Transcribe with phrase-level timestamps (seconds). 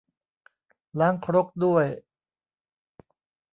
[0.99, 1.85] ล้างครกด้วย